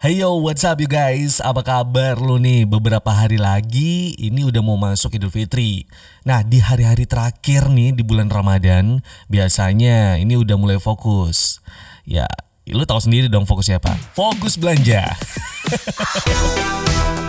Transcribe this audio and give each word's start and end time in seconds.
Hey 0.00 0.24
yo, 0.24 0.40
what's 0.40 0.64
up 0.64 0.80
you 0.80 0.88
guys? 0.88 1.44
Apa 1.44 1.60
kabar 1.60 2.16
lu 2.16 2.40
nih? 2.40 2.64
Beberapa 2.64 3.12
hari 3.12 3.36
lagi 3.36 4.16
ini 4.16 4.48
udah 4.48 4.64
mau 4.64 4.80
masuk 4.80 5.20
Idul 5.20 5.28
Fitri. 5.28 5.84
Nah, 6.24 6.40
di 6.40 6.56
hari-hari 6.56 7.04
terakhir 7.04 7.68
nih 7.68 7.92
di 7.92 8.00
bulan 8.00 8.32
Ramadan, 8.32 9.04
biasanya 9.28 10.16
ini 10.16 10.40
udah 10.40 10.56
mulai 10.56 10.80
fokus. 10.80 11.60
Ya, 12.08 12.24
lu 12.64 12.88
tahu 12.88 12.96
sendiri 12.96 13.28
dong 13.28 13.44
fokusnya 13.44 13.76
apa? 13.76 13.92
Fokus 14.16 14.56
belanja. 14.56 15.04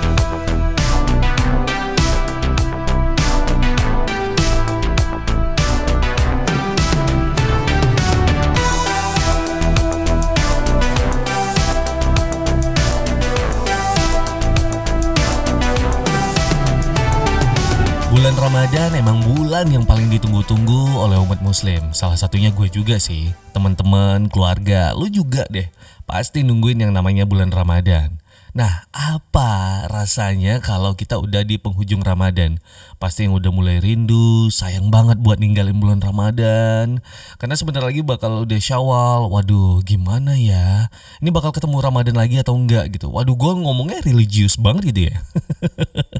Bulan 18.21 18.37
Ramadan 18.37 18.93
emang 18.93 19.17
bulan 19.25 19.65
yang 19.73 19.81
paling 19.81 20.05
ditunggu-tunggu 20.13 20.93
oleh 20.93 21.17
umat 21.25 21.41
muslim. 21.41 21.89
Salah 21.89 22.13
satunya 22.13 22.53
gue 22.53 22.69
juga 22.69 23.01
sih. 23.01 23.33
Teman-teman, 23.49 24.29
keluarga, 24.29 24.93
lu 24.93 25.09
juga 25.09 25.49
deh. 25.49 25.65
Pasti 26.05 26.45
nungguin 26.45 26.85
yang 26.85 26.93
namanya 26.93 27.25
bulan 27.25 27.49
Ramadan. 27.49 28.21
Nah, 28.53 28.85
apa 28.93 29.89
rasanya 29.89 30.61
kalau 30.61 30.93
kita 30.93 31.17
udah 31.17 31.41
di 31.41 31.57
penghujung 31.57 32.05
Ramadan? 32.05 32.61
Pasti 33.01 33.25
yang 33.25 33.33
udah 33.33 33.49
mulai 33.49 33.81
rindu, 33.81 34.53
sayang 34.53 34.93
banget 34.93 35.17
buat 35.17 35.41
ninggalin 35.41 35.81
bulan 35.81 35.97
Ramadan. 35.97 37.01
Karena 37.41 37.55
sebentar 37.57 37.81
lagi 37.81 38.05
bakal 38.05 38.45
udah 38.45 38.59
Syawal. 38.61 39.33
Waduh, 39.33 39.81
gimana 39.81 40.37
ya? 40.37 40.93
Ini 41.25 41.33
bakal 41.33 41.57
ketemu 41.57 41.81
Ramadan 41.81 42.13
lagi 42.13 42.37
atau 42.37 42.53
enggak 42.53 42.93
gitu. 42.93 43.09
Waduh, 43.09 43.33
gue 43.33 43.51
ngomongnya 43.65 44.05
religius 44.05 44.61
banget 44.61 44.93
gitu 44.93 45.01
ya. 45.09 45.25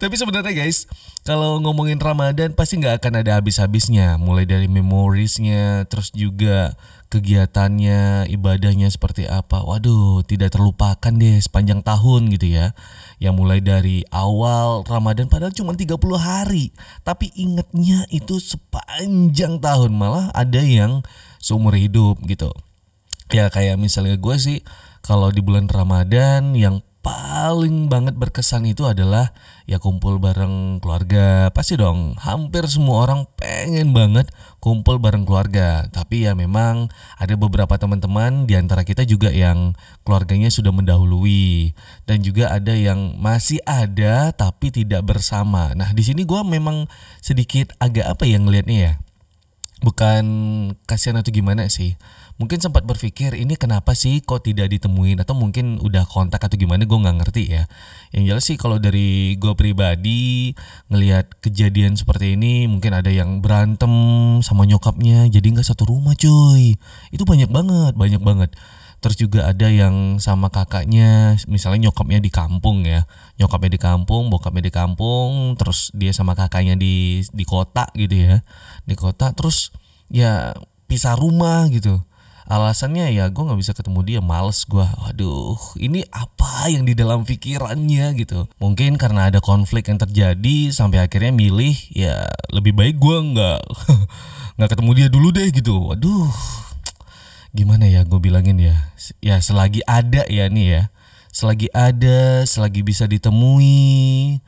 Tapi 0.00 0.14
sebenarnya 0.16 0.54
guys, 0.54 0.86
kalau 1.26 1.60
ngomongin 1.60 2.00
Ramadan 2.00 2.56
pasti 2.56 2.80
nggak 2.80 3.04
akan 3.04 3.20
ada 3.20 3.36
habis-habisnya. 3.36 4.16
Mulai 4.16 4.48
dari 4.48 4.66
memoriesnya, 4.70 5.84
terus 5.90 6.14
juga 6.14 6.78
kegiatannya, 7.10 8.30
ibadahnya 8.30 8.88
seperti 8.88 9.26
apa. 9.26 9.60
Waduh, 9.66 10.22
tidak 10.24 10.54
terlupakan 10.54 11.12
deh 11.12 11.36
sepanjang 11.42 11.82
tahun 11.82 12.30
gitu 12.32 12.46
ya. 12.54 12.72
Yang 13.18 13.34
mulai 13.36 13.58
dari 13.60 14.06
awal 14.14 14.86
Ramadan 14.86 15.26
padahal 15.26 15.52
cuma 15.52 15.74
30 15.74 15.98
hari. 16.16 16.72
Tapi 17.02 17.34
ingetnya 17.34 18.06
itu 18.14 18.38
sepanjang 18.38 19.58
tahun. 19.60 19.90
Malah 19.92 20.32
ada 20.32 20.62
yang 20.62 21.02
seumur 21.42 21.74
hidup 21.74 22.22
gitu. 22.24 22.54
Ya 23.30 23.46
kayak 23.50 23.78
misalnya 23.78 24.18
gue 24.18 24.36
sih 24.38 24.58
kalau 25.00 25.30
di 25.30 25.42
bulan 25.42 25.70
Ramadan 25.70 26.54
yang 26.58 26.82
paling 27.00 27.88
banget 27.88 28.12
berkesan 28.20 28.68
itu 28.68 28.84
adalah 28.84 29.32
ya 29.64 29.80
kumpul 29.80 30.20
bareng 30.20 30.78
keluarga. 30.84 31.48
Pasti 31.52 31.80
dong, 31.80 32.16
hampir 32.20 32.68
semua 32.68 33.08
orang 33.08 33.24
pengen 33.40 33.96
banget 33.96 34.28
kumpul 34.60 35.00
bareng 35.00 35.24
keluarga. 35.24 35.88
Tapi 35.88 36.28
ya 36.28 36.36
memang 36.36 36.92
ada 37.16 37.34
beberapa 37.40 37.76
teman-teman 37.80 38.44
di 38.44 38.54
antara 38.56 38.84
kita 38.84 39.08
juga 39.08 39.32
yang 39.32 39.72
keluarganya 40.04 40.52
sudah 40.52 40.72
mendahului 40.72 41.72
dan 42.04 42.20
juga 42.20 42.52
ada 42.52 42.76
yang 42.76 43.16
masih 43.16 43.64
ada 43.64 44.32
tapi 44.36 44.68
tidak 44.68 45.00
bersama. 45.08 45.72
Nah, 45.72 45.96
di 45.96 46.04
sini 46.04 46.28
gua 46.28 46.44
memang 46.44 46.84
sedikit 47.24 47.72
agak 47.80 48.12
apa 48.12 48.28
yang 48.28 48.44
ngelihatnya 48.44 48.78
ya. 48.78 48.94
Bukan 49.80 50.24
kasihan 50.84 51.16
atau 51.24 51.32
gimana 51.32 51.64
sih 51.72 51.96
mungkin 52.40 52.56
sempat 52.56 52.88
berpikir 52.88 53.36
ini 53.36 53.52
kenapa 53.60 53.92
sih 53.92 54.24
kok 54.24 54.48
tidak 54.48 54.72
ditemuin? 54.72 55.20
Atau 55.20 55.36
mungkin 55.36 55.76
udah 55.76 56.08
kontak 56.08 56.40
atau 56.40 56.56
gimana 56.56 56.88
gue 56.88 56.96
nggak 56.96 57.16
ngerti 57.20 57.52
ya. 57.52 57.68
Yang 58.16 58.24
jelas 58.24 58.44
sih 58.48 58.56
kalau 58.56 58.80
dari 58.80 59.36
gue 59.36 59.52
pribadi 59.52 60.56
ngelihat 60.88 61.36
kejadian 61.44 62.00
seperti 62.00 62.40
ini 62.40 62.64
mungkin 62.64 62.96
ada 62.96 63.12
yang 63.12 63.44
berantem 63.44 63.92
sama 64.40 64.64
nyokapnya 64.64 65.28
jadi 65.28 65.44
nggak 65.52 65.68
satu 65.68 65.84
rumah 65.92 66.16
cuy. 66.16 66.80
Itu 67.12 67.28
banyak 67.28 67.52
banget 67.52 67.92
banyak 67.92 68.24
banget. 68.24 68.56
Terus 69.04 69.16
juga 69.20 69.48
ada 69.48 69.68
yang 69.68 70.16
sama 70.16 70.48
kakaknya 70.48 71.36
misalnya 71.44 71.92
nyokapnya 71.92 72.24
di 72.24 72.32
kampung 72.32 72.88
ya. 72.88 73.04
Nyokapnya 73.36 73.76
di 73.76 73.80
kampung 73.80 74.32
bokapnya 74.32 74.64
di 74.64 74.72
kampung 74.72 75.60
terus 75.60 75.92
dia 75.92 76.16
sama 76.16 76.32
kakaknya 76.32 76.72
di 76.80 77.20
di 77.36 77.44
kota 77.44 77.92
gitu 77.92 78.16
ya. 78.16 78.40
Di 78.88 78.96
kota 78.96 79.36
terus 79.36 79.76
ya 80.08 80.56
pisah 80.88 81.20
rumah 81.20 81.68
gitu 81.68 82.09
alasannya 82.50 83.14
ya 83.14 83.30
gue 83.30 83.46
nggak 83.46 83.60
bisa 83.62 83.72
ketemu 83.78 84.02
dia 84.02 84.18
males 84.18 84.66
gue 84.66 84.82
waduh 84.82 85.54
ini 85.78 86.02
apa 86.10 86.66
yang 86.66 86.82
di 86.82 86.98
dalam 86.98 87.22
pikirannya 87.22 88.10
gitu? 88.18 88.50
Mungkin 88.58 88.98
karena 88.98 89.30
ada 89.30 89.38
konflik 89.38 89.86
yang 89.86 90.02
terjadi 90.02 90.74
sampai 90.74 90.98
akhirnya 90.98 91.30
milih 91.30 91.78
ya 91.94 92.26
lebih 92.50 92.74
baik 92.74 92.98
gue 92.98 93.16
nggak 93.32 93.60
nggak 94.58 94.70
ketemu 94.74 94.90
dia 94.98 95.06
dulu 95.06 95.30
deh 95.30 95.46
gitu. 95.54 95.78
Waduh 95.78 96.34
gimana 97.54 97.86
ya 97.86 98.02
gue 98.02 98.18
bilangin 98.18 98.58
ya? 98.58 98.90
Ya 99.22 99.38
selagi 99.38 99.86
ada 99.86 100.26
ya 100.26 100.50
nih 100.50 100.66
ya. 100.66 100.82
Selagi 101.30 101.70
ada 101.70 102.42
selagi 102.50 102.82
bisa 102.82 103.06
ditemui 103.06 104.42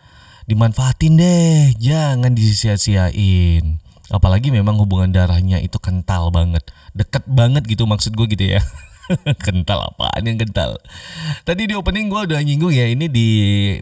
dimanfaatin 0.51 1.23
deh. 1.23 1.79
Jangan 1.79 2.35
disia-siain. 2.35 3.79
Apalagi 4.11 4.51
memang 4.51 4.75
hubungan 4.77 5.15
darahnya 5.15 5.63
itu 5.63 5.79
kental 5.79 6.35
banget 6.35 6.67
deket 6.93 7.25
banget 7.29 7.65
gitu 7.69 7.89
maksud 7.89 8.13
gue 8.17 8.27
gitu 8.33 8.57
ya. 8.57 8.61
Kental 9.45 9.93
apaan 9.93 10.23
yang 10.25 10.39
kental? 10.39 10.79
Tadi 11.43 11.69
di 11.69 11.75
opening 11.75 12.07
gue 12.09 12.33
udah 12.33 12.41
nyinggung 12.41 12.73
ya 12.73 12.87
ini 12.87 13.11
di 13.11 13.29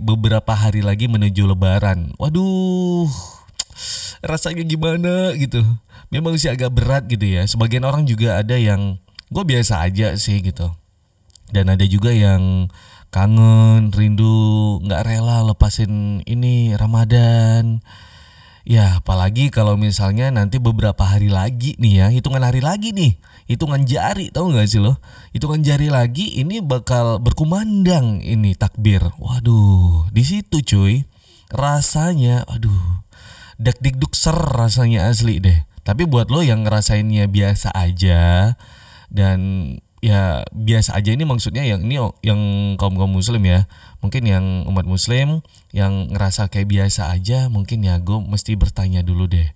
beberapa 0.01 0.57
hari 0.57 0.81
lagi 0.81 1.07
menuju 1.07 1.45
lebaran. 1.45 2.17
Waduh 2.17 3.11
rasanya 4.25 4.65
gimana 4.65 5.33
gitu. 5.37 5.61
Memang 6.11 6.35
sih 6.41 6.51
agak 6.51 6.75
berat 6.75 7.07
gitu 7.07 7.23
ya. 7.23 7.47
Sebagian 7.47 7.87
orang 7.87 8.09
juga 8.09 8.41
ada 8.41 8.57
yang 8.57 8.99
gue 9.31 9.45
biasa 9.45 9.87
aja 9.87 10.17
sih 10.19 10.41
gitu. 10.43 10.73
Dan 11.51 11.71
ada 11.71 11.83
juga 11.87 12.11
yang 12.15 12.71
kangen 13.11 13.91
rindu 13.91 14.79
nggak 14.87 15.03
rela 15.03 15.43
lepasin 15.43 16.23
ini 16.27 16.79
Ramadan 16.79 17.83
Ya 18.69 19.01
apalagi 19.01 19.49
kalau 19.49 19.81
misalnya 19.81 20.29
nanti 20.29 20.61
beberapa 20.61 21.01
hari 21.01 21.33
lagi 21.33 21.81
nih 21.81 22.05
ya 22.05 22.07
Hitungan 22.13 22.45
hari 22.45 22.61
lagi 22.61 22.93
nih 22.93 23.17
Hitungan 23.49 23.89
jari 23.89 24.29
tahu 24.29 24.53
nggak 24.53 24.69
sih 24.69 24.79
lo? 24.79 25.01
Hitungan 25.33 25.65
jari 25.65 25.89
lagi 25.89 26.39
ini 26.39 26.61
bakal 26.63 27.19
berkumandang 27.19 28.21
ini 28.23 28.55
takbir. 28.55 29.03
Waduh 29.17 30.13
di 30.13 30.23
situ 30.23 30.61
cuy 30.61 31.09
Rasanya 31.51 32.45
aduh 32.47 33.03
Dak 33.61 33.81
dikduk 33.81 34.17
ser 34.17 34.37
rasanya 34.37 35.13
asli 35.13 35.37
deh. 35.37 35.69
Tapi 35.85 36.09
buat 36.09 36.33
lo 36.33 36.41
yang 36.41 36.65
ngerasainnya 36.65 37.29
biasa 37.29 37.73
aja 37.73 38.55
Dan 39.09 39.41
ya 40.01 40.45
biasa 40.51 40.97
aja. 40.97 41.13
Ini 41.13 41.25
maksudnya 41.29 41.63
yang 41.65 41.85
ini 41.85 42.01
yang 42.25 42.41
kaum 42.81 42.97
kaum 42.97 43.13
muslim 43.13 43.45
ya. 43.45 43.69
Mungkin 44.01 44.25
yang 44.25 44.45
umat 44.67 44.89
muslim 44.89 45.45
yang 45.71 46.09
ngerasa 46.11 46.49
kayak 46.49 46.69
biasa 46.69 47.13
aja 47.13 47.47
mungkin 47.53 47.85
ya 47.85 48.01
gue 48.01 48.19
mesti 48.19 48.57
bertanya 48.57 49.05
dulu 49.05 49.29
deh. 49.29 49.49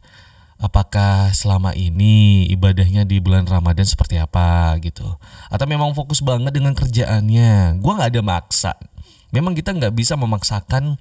Apakah 0.60 1.34
selama 1.34 1.74
ini 1.74 2.46
ibadahnya 2.48 3.04
di 3.04 3.18
bulan 3.18 3.44
ramadan 3.44 3.84
seperti 3.84 4.22
apa 4.22 4.78
gitu? 4.80 5.04
Atau 5.50 5.66
memang 5.66 5.92
fokus 5.92 6.22
banget 6.22 6.54
dengan 6.54 6.72
kerjaannya? 6.78 7.82
Gue 7.82 7.92
nggak 7.92 8.14
ada 8.14 8.22
maksa. 8.22 8.72
Memang 9.34 9.58
kita 9.58 9.74
nggak 9.74 9.92
bisa 9.92 10.14
memaksakan 10.14 10.96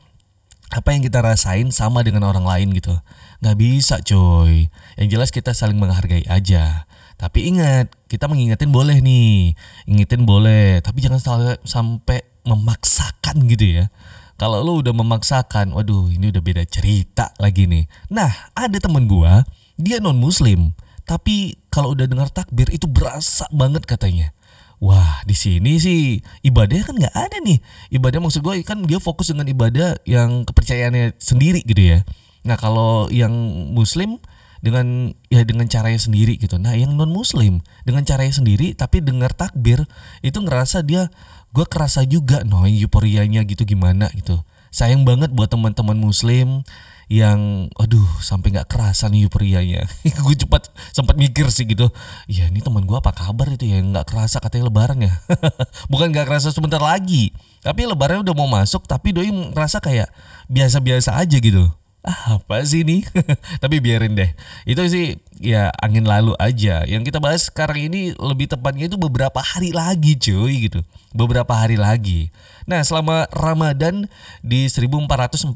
apa 0.73 0.89
yang 0.89 1.05
kita 1.05 1.21
rasain 1.21 1.69
sama 1.69 2.01
dengan 2.01 2.25
orang 2.25 2.49
lain 2.49 2.73
gitu. 2.73 2.97
Nggak 3.45 3.57
bisa 3.61 3.95
coy 4.01 4.73
yang 4.97 5.07
jelas 5.11 5.29
kita 5.29 5.53
saling 5.53 5.77
menghargai 5.77 6.25
aja 6.25 6.89
tapi 7.23 7.47
ingat, 7.47 7.87
kita 8.11 8.27
mengingetin 8.27 8.67
boleh 8.67 8.99
nih. 8.99 9.55
Ingetin 9.87 10.27
boleh, 10.27 10.83
tapi 10.83 10.99
jangan 10.99 11.23
sampai 11.63 12.19
memaksakan 12.43 13.47
gitu 13.47 13.79
ya. 13.79 13.87
Kalau 14.35 14.59
lo 14.59 14.83
udah 14.83 14.91
memaksakan, 14.91 15.71
waduh 15.71 16.11
ini 16.11 16.35
udah 16.35 16.43
beda 16.43 16.67
cerita 16.67 17.31
lagi 17.39 17.63
nih. 17.63 17.87
Nah, 18.11 18.51
ada 18.51 18.75
temen 18.75 19.07
gua, 19.07 19.47
dia 19.79 20.03
non 20.03 20.19
muslim, 20.19 20.75
tapi 21.07 21.55
kalau 21.71 21.95
udah 21.95 22.11
dengar 22.11 22.27
takbir 22.27 22.67
itu 22.75 22.91
berasa 22.91 23.47
banget 23.55 23.87
katanya. 23.87 24.35
Wah, 24.83 25.23
di 25.23 25.31
sini 25.31 25.79
sih 25.79 26.19
ibadahnya 26.43 26.83
kan 26.83 26.95
nggak 26.99 27.15
ada 27.15 27.39
nih. 27.39 27.63
Ibadah 27.87 28.19
maksud 28.19 28.43
gue 28.43 28.67
kan 28.67 28.83
dia 28.83 28.99
fokus 28.99 29.31
dengan 29.31 29.47
ibadah 29.47 29.95
yang 30.03 30.43
kepercayaannya 30.43 31.15
sendiri 31.23 31.63
gitu 31.63 31.79
ya. 31.79 32.03
Nah, 32.43 32.59
kalau 32.59 33.07
yang 33.07 33.31
muslim 33.71 34.19
dengan 34.63 35.11
ya 35.27 35.43
dengan 35.43 35.67
caranya 35.67 35.99
sendiri 35.99 36.39
gitu. 36.39 36.55
Nah, 36.55 36.71
yang 36.79 36.95
non 36.95 37.11
muslim 37.11 37.59
dengan 37.83 38.07
caranya 38.07 38.31
sendiri 38.31 38.71
tapi 38.71 39.03
dengar 39.03 39.35
takbir 39.35 39.83
itu 40.23 40.39
ngerasa 40.39 40.87
dia 40.87 41.11
gue 41.51 41.65
kerasa 41.67 42.07
juga 42.07 42.47
no 42.47 42.63
euforianya 42.63 43.43
gitu 43.43 43.67
gimana 43.67 44.07
gitu. 44.15 44.39
Sayang 44.71 45.03
banget 45.03 45.35
buat 45.35 45.51
teman-teman 45.51 45.99
muslim 45.99 46.63
yang 47.11 47.69
aduh 47.75 48.07
sampai 48.23 48.55
nggak 48.55 48.71
kerasa 48.71 49.11
nih 49.11 49.27
euforianya 49.27 49.83
gue 50.25 50.35
cepat 50.39 50.71
sempat 50.95 51.19
mikir 51.19 51.51
sih 51.51 51.67
gitu 51.67 51.91
ya 52.31 52.47
ini 52.47 52.63
teman 52.63 52.87
gue 52.87 52.95
apa 52.95 53.11
kabar 53.11 53.51
itu 53.51 53.67
ya 53.67 53.83
nggak 53.83 54.07
kerasa 54.07 54.39
katanya 54.39 54.71
lebaran 54.71 55.03
ya 55.03 55.13
bukan 55.91 56.15
nggak 56.15 56.25
kerasa 56.25 56.49
sebentar 56.55 56.79
lagi 56.79 57.35
tapi 57.59 57.83
lebaran 57.83 58.23
udah 58.23 58.33
mau 58.33 58.47
masuk 58.47 58.87
tapi 58.87 59.11
doi 59.11 59.29
merasa 59.29 59.83
kayak 59.83 60.09
biasa-biasa 60.47 61.19
aja 61.19 61.37
gitu 61.37 61.67
apa 62.03 62.59
sih 62.67 62.83
ini? 62.83 63.07
Tapi 63.63 63.79
biarin 63.79 64.13
deh. 64.19 64.27
Itu 64.67 64.83
sih 64.91 65.15
ya 65.39 65.71
angin 65.79 66.03
lalu 66.03 66.35
aja. 66.35 66.83
Yang 66.83 67.09
kita 67.11 67.19
bahas 67.23 67.47
sekarang 67.47 67.87
ini 67.87 68.11
lebih 68.19 68.51
tepatnya 68.51 68.91
itu 68.91 68.99
beberapa 68.99 69.39
hari 69.39 69.71
lagi 69.71 70.19
cuy 70.19 70.67
gitu. 70.67 70.83
Beberapa 71.15 71.55
hari 71.55 71.79
lagi. 71.79 72.27
Nah 72.67 72.83
selama 72.83 73.31
Ramadan 73.31 74.11
di 74.43 74.67
1444 74.67 75.55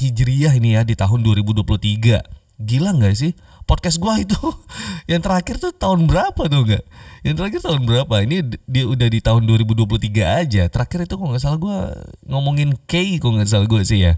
Hijriah 0.00 0.56
ini 0.56 0.80
ya 0.80 0.82
di 0.82 0.96
tahun 0.96 1.20
2023 1.20 2.42
Gila 2.62 2.94
gak 2.94 3.16
sih? 3.18 3.32
Podcast 3.66 3.98
gua 3.98 4.18
itu 4.22 4.38
yang 5.10 5.18
terakhir 5.18 5.58
tuh 5.58 5.74
tahun 5.74 6.06
berapa 6.06 6.42
tuh 6.46 6.62
gak? 6.62 6.84
Yang 7.26 7.34
terakhir 7.38 7.60
tahun 7.64 7.82
berapa? 7.88 8.14
Ini 8.22 8.36
dia 8.70 8.84
udah 8.86 9.08
di 9.10 9.18
tahun 9.18 9.42
2023 9.50 10.22
aja. 10.22 10.62
Terakhir 10.70 11.10
itu 11.10 11.14
kok 11.18 11.26
gak 11.26 11.42
salah 11.42 11.58
gua 11.58 11.90
ngomongin 12.26 12.78
K 12.86 13.18
kok 13.18 13.34
gak 13.34 13.50
salah 13.50 13.66
gua 13.66 13.82
sih 13.82 14.06
ya 14.06 14.14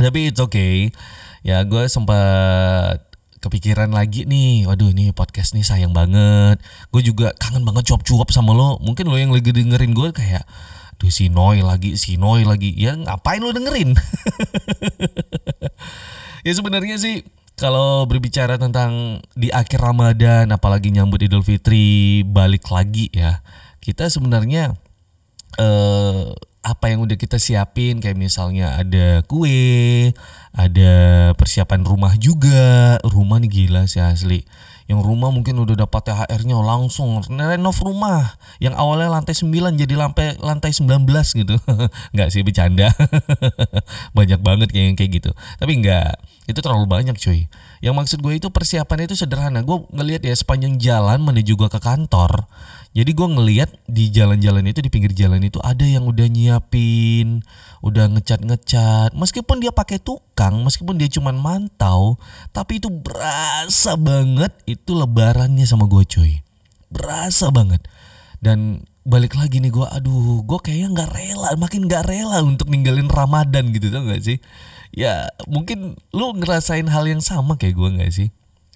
Tapi 0.00 0.32
it's 0.32 0.40
okay 0.40 0.88
Ya 1.44 1.60
gue 1.64 1.84
sempat 1.92 3.04
kepikiran 3.40 3.88
lagi 3.88 4.28
nih 4.28 4.68
waduh 4.68 4.92
ini 4.92 5.16
podcast 5.16 5.56
nih 5.56 5.64
sayang 5.64 5.96
banget 5.96 6.60
gue 6.92 7.00
juga 7.00 7.32
kangen 7.40 7.64
banget 7.64 7.88
cuap-cuap 7.88 8.28
sama 8.28 8.52
lo 8.52 8.76
mungkin 8.84 9.08
lo 9.08 9.16
yang 9.16 9.32
lagi 9.32 9.48
dengerin 9.48 9.96
gue 9.96 10.12
kayak 10.12 10.44
Duh 11.00 11.08
si 11.08 11.32
Noy 11.32 11.64
lagi, 11.64 11.96
si 11.96 12.20
Noy 12.20 12.44
lagi. 12.44 12.76
Ya 12.76 12.92
ngapain 12.92 13.40
lo 13.40 13.56
dengerin? 13.56 13.96
ya 16.46 16.52
sebenarnya 16.52 17.00
sih 17.00 17.24
kalau 17.56 18.04
berbicara 18.04 18.60
tentang 18.60 19.24
di 19.32 19.48
akhir 19.48 19.80
Ramadan 19.80 20.52
apalagi 20.52 20.92
nyambut 20.92 21.24
Idul 21.24 21.40
Fitri 21.40 22.20
balik 22.28 22.68
lagi 22.68 23.08
ya. 23.16 23.40
Kita 23.80 24.12
sebenarnya 24.12 24.76
eh 25.56 26.28
udah 27.10 27.18
kita 27.18 27.42
siapin 27.42 27.98
kayak 27.98 28.14
misalnya 28.14 28.78
ada 28.78 29.26
kue, 29.26 30.14
ada 30.54 30.92
persiapan 31.34 31.82
rumah 31.82 32.14
juga. 32.14 33.02
Rumah 33.02 33.42
nih 33.42 33.50
gila 33.50 33.90
sih 33.90 33.98
asli. 33.98 34.46
Yang 34.86 35.02
rumah 35.02 35.34
mungkin 35.34 35.58
udah 35.58 35.74
dapat 35.74 36.06
THR-nya 36.06 36.54
langsung 36.62 37.18
renov 37.26 37.78
rumah. 37.82 38.38
Yang 38.62 38.78
awalnya 38.78 39.10
lantai 39.10 39.34
9 39.34 39.74
jadi 39.74 39.94
lantai 39.98 40.38
lantai 40.38 40.70
19 40.70 41.02
gitu. 41.34 41.58
Nggak 42.14 42.28
sih 42.30 42.46
bercanda. 42.46 42.94
Banyak 44.18 44.38
banget 44.38 44.70
kayak 44.70 44.94
kayak 44.94 45.10
gitu. 45.18 45.30
Tapi 45.58 45.82
nggak 45.82 46.14
itu 46.50 46.58
terlalu 46.58 46.90
banyak 46.90 47.14
cuy. 47.14 47.46
Yang 47.78 47.94
maksud 47.94 48.18
gue 48.26 48.34
itu 48.34 48.50
persiapan 48.50 49.06
itu 49.06 49.14
sederhana. 49.14 49.62
Gue 49.62 49.86
ngelihat 49.94 50.26
ya 50.26 50.34
sepanjang 50.34 50.82
jalan 50.82 51.22
menuju 51.22 51.54
gue 51.54 51.68
ke 51.70 51.78
kantor 51.78 52.50
jadi 52.90 53.10
gue 53.14 53.28
ngelihat 53.30 53.70
di 53.86 54.10
jalan-jalan 54.10 54.66
itu 54.66 54.82
di 54.82 54.90
pinggir 54.90 55.14
jalan 55.14 55.38
itu 55.46 55.62
ada 55.62 55.86
yang 55.86 56.10
udah 56.10 56.26
nyiapin 56.26 57.46
udah 57.86 58.10
ngecat-ngecat. 58.10 59.14
Meskipun 59.14 59.62
dia 59.62 59.70
pakai 59.70 60.02
tukang 60.02 60.66
meskipun 60.66 60.98
dia 60.98 61.06
cuman 61.06 61.38
mantau 61.38 62.18
tapi 62.50 62.82
itu 62.82 62.90
berasa 62.90 63.94
banget 63.94 64.50
itu 64.66 64.90
lebarannya 64.90 65.62
sama 65.70 65.86
gue 65.86 66.02
cuy. 66.02 66.42
Berasa 66.90 67.54
banget. 67.54 67.86
Dan 68.42 68.82
balik 69.06 69.38
lagi 69.38 69.62
nih 69.62 69.70
gue 69.70 69.86
aduh 69.86 70.42
gue 70.42 70.58
kayaknya 70.58 70.88
nggak 70.90 71.10
rela 71.14 71.50
makin 71.56 71.86
nggak 71.86 72.04
rela 72.10 72.42
untuk 72.42 72.68
ninggalin 72.68 73.08
ramadan 73.08 73.70
gitu 73.70 73.86
tau 73.94 74.02
gak 74.02 74.22
sih? 74.26 74.42
Ya 74.90 75.30
mungkin 75.46 75.94
lu 76.10 76.34
ngerasain 76.34 76.90
hal 76.90 77.06
yang 77.06 77.22
sama 77.22 77.54
kayak 77.54 77.78
gue 77.78 77.88
nggak 78.02 78.10
sih? 78.10 78.28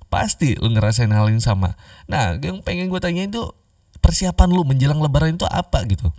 Pasti 0.07 0.55
lu 0.55 0.71
ngerasain 0.71 1.11
hal 1.11 1.27
yang 1.35 1.43
sama. 1.43 1.75
Nah 2.07 2.39
yang 2.39 2.63
pengen 2.63 2.87
gue 2.87 3.01
tanya 3.03 3.27
itu 3.27 3.51
persiapan 4.05 4.49
lu 4.53 4.69
menjelang 4.69 5.01
lebaran 5.01 5.41
itu 5.41 5.49
apa 5.49 5.81
gitu? 5.89 6.13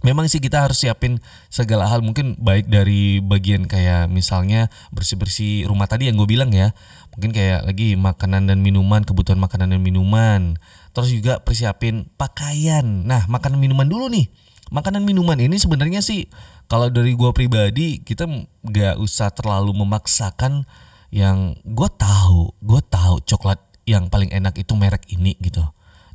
Memang 0.00 0.32
sih 0.32 0.40
kita 0.40 0.64
harus 0.64 0.80
siapin 0.80 1.20
segala 1.52 1.84
hal 1.84 2.00
mungkin 2.00 2.32
baik 2.40 2.72
dari 2.72 3.20
bagian 3.20 3.68
kayak 3.68 4.08
misalnya 4.08 4.72
bersih-bersih 4.96 5.68
rumah 5.68 5.84
tadi 5.84 6.08
yang 6.08 6.16
gue 6.16 6.24
bilang 6.24 6.48
ya. 6.56 6.72
Mungkin 7.12 7.36
kayak 7.36 7.68
lagi 7.68 8.00
makanan 8.00 8.48
dan 8.48 8.64
minuman 8.64 9.04
kebutuhan 9.04 9.36
makanan 9.36 9.76
dan 9.76 9.84
minuman. 9.84 10.56
Terus 10.96 11.12
juga 11.12 11.44
persiapin 11.44 12.08
pakaian. 12.16 13.04
Nah 13.04 13.28
makanan 13.28 13.60
minuman 13.60 13.84
dulu 13.84 14.08
nih. 14.08 14.32
Makanan 14.72 15.04
minuman 15.04 15.36
ini 15.36 15.60
sebenarnya 15.60 16.00
sih 16.00 16.32
kalau 16.64 16.88
dari 16.88 17.12
gue 17.12 17.30
pribadi 17.36 18.00
kita 18.00 18.24
nggak 18.64 18.96
usah 18.96 19.28
terlalu 19.36 19.76
memaksakan 19.84 20.64
yang 21.12 21.58
gue 21.66 21.90
tahu 22.00 22.54
gue 22.62 22.80
tahu 22.88 23.20
coklat 23.26 23.58
yang 23.84 24.06
paling 24.08 24.30
enak 24.30 24.54
itu 24.56 24.72
merek 24.78 25.02
ini 25.10 25.34
gitu 25.42 25.66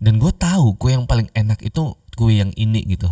dan 0.06 0.22
gue 0.22 0.30
tahu 0.30 0.78
kue 0.78 0.94
yang 0.94 1.10
paling 1.10 1.34
enak 1.34 1.66
itu 1.66 1.98
kue 2.14 2.38
yang 2.38 2.54
ini 2.54 2.86
gitu. 2.86 3.10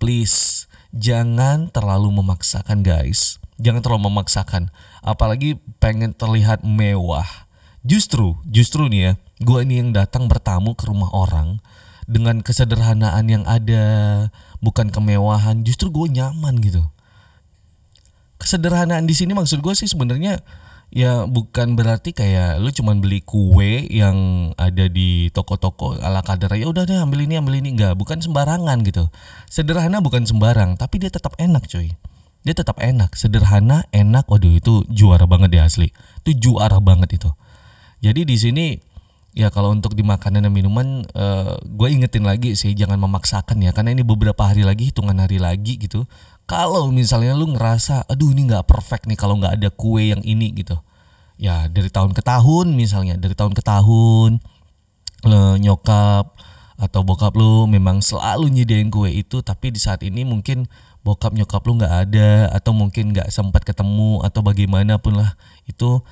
Please 0.00 0.64
jangan 0.96 1.68
terlalu 1.68 2.08
memaksakan 2.08 2.80
guys. 2.80 3.36
Jangan 3.60 3.84
terlalu 3.84 4.08
memaksakan. 4.08 4.72
Apalagi 5.04 5.60
pengen 5.76 6.16
terlihat 6.16 6.64
mewah. 6.64 7.28
Justru 7.84 8.40
justru 8.48 8.88
nih 8.88 9.00
ya 9.04 9.12
gue 9.44 9.58
ini 9.68 9.84
yang 9.84 9.92
datang 9.92 10.32
bertamu 10.32 10.72
ke 10.72 10.88
rumah 10.88 11.12
orang 11.12 11.60
dengan 12.08 12.40
kesederhanaan 12.40 13.28
yang 13.28 13.44
ada. 13.44 13.84
Bukan 14.64 14.88
kemewahan 14.88 15.60
justru 15.60 15.92
gue 15.92 16.08
nyaman 16.08 16.56
gitu. 16.64 16.88
Kesederhanaan 18.40 19.04
di 19.04 19.12
sini 19.12 19.36
maksud 19.36 19.60
gue 19.60 19.76
sih 19.76 19.92
sebenarnya 19.92 20.40
ya 20.90 21.24
bukan 21.30 21.78
berarti 21.78 22.10
kayak 22.10 22.58
lu 22.58 22.74
cuman 22.74 22.98
beli 22.98 23.22
kue 23.22 23.86
yang 23.86 24.50
ada 24.58 24.90
di 24.90 25.30
toko-toko 25.30 25.94
ala 26.02 26.20
kadar 26.26 26.50
ya 26.58 26.66
udah 26.66 26.82
deh 26.86 26.98
ambil 26.98 27.24
ini 27.24 27.38
ambil 27.38 27.62
ini. 27.62 27.74
Enggak 27.74 27.94
bukan 27.94 28.18
sembarangan 28.18 28.82
gitu. 28.84 29.08
Sederhana 29.46 30.02
bukan 30.02 30.26
sembarang 30.26 30.74
tapi 30.74 30.98
dia 30.98 31.10
tetap 31.10 31.38
enak 31.38 31.66
cuy. 31.70 31.94
Dia 32.42 32.54
tetap 32.54 32.82
enak. 32.82 33.14
Sederhana 33.14 33.86
enak. 33.94 34.26
Waduh 34.26 34.58
itu 34.58 34.82
juara 34.90 35.24
banget 35.30 35.54
deh 35.54 35.62
asli. 35.62 35.88
Itu 36.26 36.34
juara 36.36 36.82
banget 36.82 37.22
itu. 37.22 37.30
Jadi 38.00 38.26
di 38.26 38.36
sini 38.36 38.66
ya 39.30 39.46
kalau 39.54 39.70
untuk 39.70 39.94
di 39.94 40.02
makanan 40.02 40.50
dan 40.50 40.52
minuman 40.52 41.06
uh, 41.14 41.54
gue 41.62 41.88
ingetin 41.94 42.26
lagi 42.26 42.58
sih 42.58 42.74
jangan 42.74 42.98
memaksakan 42.98 43.62
ya 43.62 43.70
karena 43.70 43.94
ini 43.94 44.02
beberapa 44.02 44.42
hari 44.42 44.66
lagi 44.66 44.90
hitungan 44.90 45.14
hari 45.22 45.38
lagi 45.38 45.78
gitu 45.78 46.02
kalau 46.50 46.90
misalnya 46.90 47.38
lu 47.38 47.54
ngerasa 47.54 48.10
aduh 48.10 48.34
ini 48.34 48.50
nggak 48.50 48.66
perfect 48.66 49.06
nih 49.06 49.14
kalau 49.14 49.38
nggak 49.38 49.62
ada 49.62 49.70
kue 49.70 50.10
yang 50.10 50.18
ini 50.26 50.50
gitu. 50.58 50.74
Ya 51.38 51.70
dari 51.70 51.86
tahun 51.94 52.10
ke 52.10 52.26
tahun 52.26 52.74
misalnya 52.74 53.14
dari 53.14 53.38
tahun 53.38 53.54
ke 53.54 53.62
tahun 53.62 54.42
le, 55.22 55.62
nyokap 55.62 56.34
atau 56.74 57.06
bokap 57.06 57.38
lu 57.38 57.70
memang 57.70 58.02
selalu 58.02 58.50
nyediain 58.50 58.90
kue 58.90 59.14
itu 59.14 59.46
tapi 59.46 59.70
di 59.70 59.78
saat 59.78 60.02
ini 60.02 60.26
mungkin 60.26 60.66
bokap 61.06 61.38
nyokap 61.38 61.62
lu 61.70 61.78
nggak 61.78 61.94
ada 62.10 62.50
atau 62.50 62.74
mungkin 62.74 63.14
nggak 63.14 63.30
sempat 63.30 63.62
ketemu 63.62 64.18
atau 64.26 64.42
bagaimanapun 64.42 65.22
lah 65.22 65.38
itu 65.70 66.02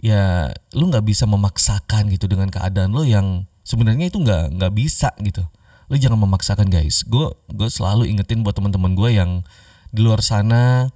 ya 0.00 0.56
lu 0.72 0.88
nggak 0.88 1.04
bisa 1.04 1.28
memaksakan 1.28 2.08
gitu 2.08 2.32
dengan 2.32 2.48
keadaan 2.48 2.96
lu 2.96 3.04
yang 3.04 3.44
sebenarnya 3.60 4.08
itu 4.08 4.16
nggak 4.24 4.56
nggak 4.56 4.72
bisa 4.72 5.12
gitu. 5.20 5.44
Lu 5.92 6.00
jangan 6.00 6.16
memaksakan 6.16 6.72
guys. 6.72 7.04
Gue 7.04 7.28
gue 7.52 7.68
selalu 7.68 8.08
ingetin 8.08 8.40
buat 8.40 8.56
teman-teman 8.56 8.96
gue 8.96 9.10
yang 9.12 9.44
di 9.92 10.00
luar 10.00 10.24
sana 10.24 10.88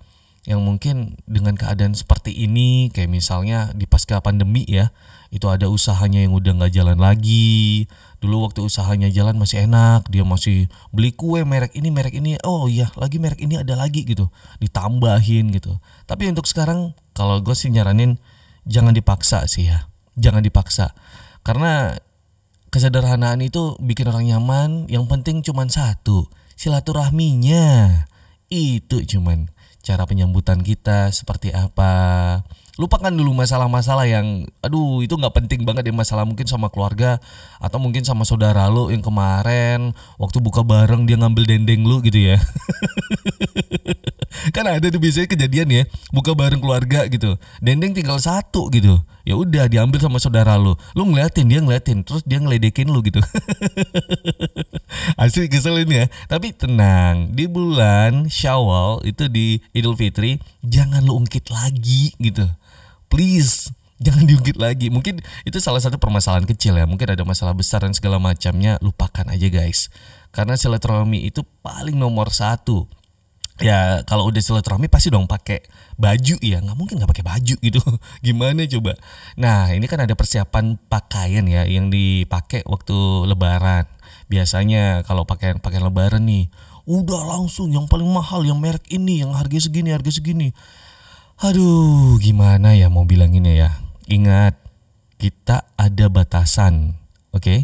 yang 0.47 0.62
mungkin 0.62 1.19
dengan 1.26 1.59
keadaan 1.59 1.93
seperti 1.99 2.31
ini 2.31 2.88
kayak 2.95 3.11
misalnya 3.11 3.75
di 3.75 3.83
pasca 3.85 4.23
pandemi 4.23 4.62
ya 4.62 4.95
itu 5.35 5.50
ada 5.50 5.67
usahanya 5.67 6.23
yang 6.23 6.38
udah 6.38 6.55
nggak 6.55 6.73
jalan 6.73 7.03
lagi. 7.03 7.91
Dulu 8.23 8.47
waktu 8.47 8.62
usahanya 8.62 9.11
jalan 9.11 9.37
masih 9.37 9.67
enak 9.67 10.07
dia 10.07 10.23
masih 10.23 10.71
beli 10.95 11.11
kue 11.12 11.43
merek 11.43 11.75
ini 11.75 11.91
merek 11.91 12.15
ini 12.15 12.38
oh 12.47 12.71
iya 12.71 12.95
lagi 12.95 13.19
merek 13.19 13.43
ini 13.43 13.59
ada 13.59 13.75
lagi 13.75 14.07
gitu 14.07 14.31
ditambahin 14.62 15.50
gitu. 15.50 15.83
Tapi 16.07 16.31
untuk 16.31 16.47
sekarang 16.47 16.95
kalau 17.12 17.43
gue 17.43 17.53
sih 17.59 17.69
nyaranin 17.69 18.23
jangan 18.71 18.95
dipaksa 18.95 19.50
sih 19.50 19.67
ya 19.67 19.91
jangan 20.15 20.47
dipaksa. 20.47 20.95
Karena 21.43 21.99
kesederhanaan 22.71 23.43
itu 23.43 23.75
bikin 23.83 24.07
orang 24.15 24.31
nyaman 24.31 24.71
yang 24.87 25.11
penting 25.11 25.43
cuma 25.43 25.67
satu 25.67 26.31
silaturahminya 26.55 28.07
itu 28.53 29.03
cuman 29.07 29.50
cara 29.87 30.03
penyambutan 30.03 30.62
kita 30.67 31.15
seperti 31.15 31.55
apa. 31.55 32.43
Lupakan 32.76 33.09
dulu 33.09 33.33
masalah-masalah 33.33 34.05
yang 34.05 34.45
aduh 34.61 35.00
itu 35.00 35.17
nggak 35.17 35.33
penting 35.33 35.65
banget 35.65 35.88
ya 35.88 35.95
masalah 35.97 36.29
mungkin 36.29 36.45
sama 36.45 36.69
keluarga 36.69 37.23
atau 37.57 37.81
mungkin 37.81 38.05
sama 38.05 38.29
saudara 38.29 38.69
lo 38.69 38.93
yang 38.93 39.00
kemarin 39.00 39.97
waktu 40.21 40.45
buka 40.45 40.61
bareng 40.61 41.09
dia 41.09 41.17
ngambil 41.17 41.49
dendeng 41.49 41.88
lu 41.88 42.05
gitu 42.05 42.37
ya 42.37 42.37
kan 44.52 44.64
ada 44.66 44.87
tuh 44.88 45.00
biasanya 45.00 45.28
kejadian 45.28 45.69
ya 45.71 45.83
buka 46.11 46.33
bareng 46.33 46.61
keluarga 46.61 47.05
gitu. 47.07 47.37
Dendeng 47.61 47.97
tinggal 47.97 48.21
satu 48.21 48.69
gitu. 48.73 49.00
Ya 49.26 49.35
udah 49.35 49.66
diambil 49.66 49.99
sama 49.99 50.23
saudara 50.23 50.55
lu. 50.55 50.78
Lu 50.95 51.02
ngeliatin 51.09 51.50
dia 51.50 51.59
ngeliatin. 51.59 52.07
Terus 52.07 52.23
dia 52.23 52.38
ngeledekin 52.38 52.87
lu 52.87 53.02
gitu. 53.02 53.19
Asli 55.21 55.50
keselin 55.50 55.90
ya. 55.90 56.05
Tapi 56.31 56.55
tenang 56.55 57.35
di 57.35 57.50
bulan 57.50 58.31
syawal 58.31 59.02
itu 59.02 59.26
di 59.26 59.59
idul 59.75 59.99
fitri 59.99 60.38
jangan 60.62 61.02
lu 61.02 61.19
ungkit 61.19 61.50
lagi 61.50 62.14
gitu. 62.23 62.47
Please 63.11 63.75
jangan 64.00 64.25
diungkit 64.28 64.57
lagi. 64.61 64.93
Mungkin 64.93 65.21
itu 65.45 65.59
salah 65.59 65.81
satu 65.81 65.97
permasalahan 65.97 66.45
kecil 66.47 66.76
ya. 66.76 66.85
Mungkin 66.85 67.16
ada 67.16 67.25
masalah 67.25 67.57
besar 67.57 67.85
dan 67.85 67.93
segala 67.97 68.21
macamnya 68.21 68.78
lupakan 68.85 69.26
aja 69.28 69.49
guys. 69.49 69.88
Karena 70.33 70.55
silaturahmi 70.55 71.25
itu 71.25 71.43
paling 71.64 71.97
nomor 71.97 72.28
satu 72.28 72.87
ya 73.63 74.05
kalau 74.05 74.29
udah 74.29 74.43
silaturahmi 74.43 74.93
pasti 74.93 75.09
dong 75.09 75.25
pakai 75.25 75.65
baju 75.97 76.37
ya 76.45 76.61
nggak 76.61 76.77
mungkin 76.77 77.01
nggak 77.01 77.11
pakai 77.11 77.25
baju 77.25 77.57
gitu 77.57 77.81
gimana 78.27 78.69
coba 78.69 78.93
nah 79.41 79.73
ini 79.73 79.89
kan 79.89 80.05
ada 80.05 80.13
persiapan 80.13 80.77
pakaian 80.93 81.45
ya 81.49 81.65
yang 81.65 81.89
dipakai 81.89 82.67
waktu 82.69 82.97
lebaran 83.25 83.89
biasanya 84.29 85.07
kalau 85.09 85.25
pakaian 85.25 85.57
pakaian 85.57 85.87
lebaran 85.89 86.29
nih 86.29 86.53
udah 86.85 87.25
langsung 87.25 87.73
yang 87.73 87.89
paling 87.89 88.07
mahal 88.13 88.45
yang 88.45 88.61
merek 88.61 88.85
ini 88.93 89.25
yang 89.25 89.33
harga 89.33 89.67
segini 89.71 89.91
harga 89.91 90.13
segini 90.13 90.53
aduh 91.41 92.21
gimana 92.21 92.77
ya 92.77 92.93
mau 92.93 93.09
bilanginnya 93.09 93.57
ya 93.57 93.71
ingat 94.07 94.67
kita 95.17 95.65
ada 95.81 96.07
batasan, 96.13 97.01
oke? 97.33 97.43
Okay? 97.43 97.59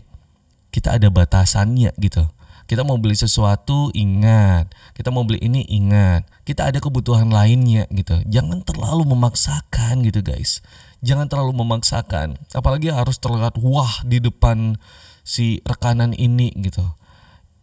Kita 0.73 0.97
ada 0.97 1.13
batasannya 1.13 1.93
gitu. 2.01 2.25
Kita 2.73 2.89
mau 2.89 2.97
beli 2.97 3.13
sesuatu 3.13 3.93
ingat, 3.93 4.73
kita 4.97 5.13
mau 5.13 5.29
beli 5.29 5.45
ini 5.45 5.61
ingat. 5.69 6.25
Kita 6.49 6.73
ada 6.73 6.81
kebutuhan 6.81 7.29
lainnya 7.29 7.85
gitu. 7.93 8.17
Jangan 8.25 8.65
terlalu 8.65 9.13
memaksakan 9.13 10.01
gitu 10.09 10.25
guys. 10.25 10.65
Jangan 11.05 11.29
terlalu 11.29 11.53
memaksakan, 11.53 12.41
apalagi 12.57 12.89
harus 12.89 13.21
terlihat 13.21 13.61
wah 13.61 14.01
di 14.09 14.25
depan 14.25 14.81
si 15.21 15.61
rekanan 15.69 16.17
ini 16.17 16.49
gitu. 16.65 16.97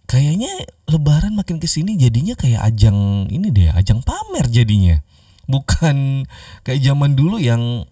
Kayaknya 0.06 0.70
lebaran 0.86 1.34
makin 1.34 1.58
ke 1.58 1.66
sini 1.66 1.98
jadinya 1.98 2.38
kayak 2.38 2.70
ajang 2.70 3.26
ini 3.34 3.50
deh, 3.50 3.74
ajang 3.74 4.06
pamer 4.06 4.46
jadinya. 4.46 5.02
Bukan 5.50 6.30
kayak 6.62 6.86
zaman 6.86 7.18
dulu 7.18 7.42
yang 7.42 7.90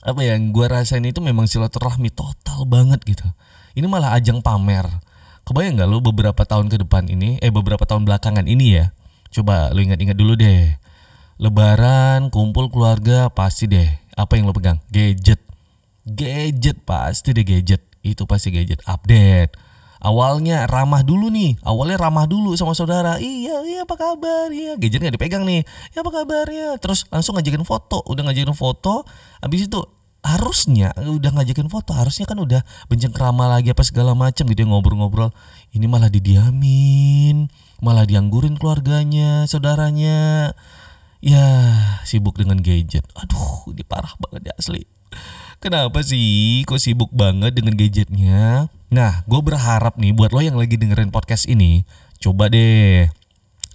apa 0.00 0.24
ya 0.24 0.40
yang 0.40 0.56
gue 0.56 0.64
rasain 0.64 1.04
itu 1.04 1.20
memang 1.20 1.44
silaturahmi 1.44 2.08
total 2.08 2.64
banget 2.64 3.04
gitu 3.04 3.28
ini 3.76 3.84
malah 3.84 4.16
ajang 4.16 4.40
pamer 4.40 4.88
kebayang 5.50 5.82
nggak 5.82 5.90
lo 5.90 5.98
beberapa 5.98 6.46
tahun 6.46 6.70
ke 6.70 6.86
depan 6.86 7.10
ini 7.10 7.42
eh 7.42 7.50
beberapa 7.50 7.82
tahun 7.82 8.06
belakangan 8.06 8.46
ini 8.46 8.78
ya? 8.78 8.94
Coba 9.34 9.74
lo 9.74 9.82
ingat-ingat 9.82 10.14
dulu 10.14 10.38
deh. 10.38 10.78
Lebaran 11.42 12.30
kumpul 12.30 12.70
keluarga 12.70 13.26
pasti 13.34 13.66
deh. 13.66 13.90
Apa 14.14 14.38
yang 14.38 14.46
lo 14.46 14.54
pegang? 14.54 14.78
Gadget. 14.94 15.42
Gadget 16.06 16.86
pasti 16.86 17.34
deh 17.34 17.42
gadget. 17.42 17.82
Itu 18.06 18.30
pasti 18.30 18.54
gadget 18.54 18.78
update. 18.86 19.58
Awalnya 19.98 20.70
ramah 20.70 21.02
dulu 21.02 21.34
nih. 21.34 21.58
Awalnya 21.66 21.98
ramah 21.98 22.30
dulu 22.30 22.54
sama 22.54 22.78
saudara. 22.78 23.18
Iya 23.18 23.66
iya 23.66 23.82
apa 23.82 23.98
kabar? 23.98 24.54
Iya 24.54 24.78
gadget 24.78 25.02
nggak 25.02 25.18
dipegang 25.18 25.42
nih. 25.42 25.66
Ya 25.90 26.06
apa 26.06 26.14
kabarnya? 26.14 26.78
Terus 26.78 27.10
langsung 27.10 27.34
ngajakin 27.34 27.66
foto. 27.66 28.06
Udah 28.06 28.22
ngajakin 28.22 28.54
foto 28.54 29.02
habis 29.42 29.66
itu 29.66 29.82
harusnya 30.20 30.92
udah 31.00 31.32
ngajakin 31.32 31.72
foto 31.72 31.96
harusnya 31.96 32.28
kan 32.28 32.36
udah 32.36 32.60
kerama 33.12 33.48
lagi 33.48 33.72
apa 33.72 33.80
segala 33.82 34.12
macam 34.12 34.44
gitu 34.48 34.64
ngobrol-ngobrol. 34.68 35.32
Ini 35.72 35.88
malah 35.88 36.12
didiamin 36.12 37.48
malah 37.80 38.04
dianggurin 38.04 38.60
keluarganya 38.60 39.48
saudaranya. 39.48 40.52
Ya 41.20 41.44
sibuk 42.08 42.40
dengan 42.40 42.64
gadget. 42.64 43.04
Aduh 43.16 43.68
ini 43.72 43.84
parah 43.84 44.16
banget 44.20 44.52
ya 44.52 44.54
asli. 44.56 44.88
Kenapa 45.60 46.00
sih 46.00 46.64
kok 46.64 46.80
sibuk 46.80 47.12
banget 47.12 47.52
dengan 47.52 47.76
gadgetnya? 47.76 48.72
Nah, 48.88 49.20
gue 49.28 49.40
berharap 49.44 50.00
nih 50.00 50.16
buat 50.16 50.32
lo 50.32 50.40
yang 50.40 50.56
lagi 50.56 50.80
dengerin 50.80 51.12
podcast 51.12 51.44
ini, 51.44 51.84
coba 52.16 52.48
deh. 52.48 53.12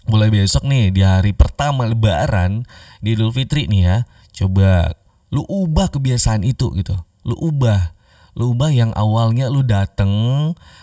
Mulai 0.10 0.34
besok 0.34 0.66
nih 0.66 0.90
di 0.90 1.06
hari 1.06 1.38
pertama 1.38 1.86
lebaran 1.86 2.66
di 3.06 3.14
Idul 3.14 3.30
Fitri 3.30 3.70
nih 3.70 3.82
ya, 3.86 3.98
coba 4.34 4.98
lu 5.34 5.46
ubah 5.46 5.94
kebiasaan 5.94 6.46
itu 6.46 6.74
gitu. 6.78 6.96
Lu 7.26 7.36
ubah. 7.40 7.94
Lu 8.36 8.52
ubah 8.52 8.68
yang 8.68 8.92
awalnya 9.00 9.48
lu 9.48 9.64
dateng, 9.64 10.12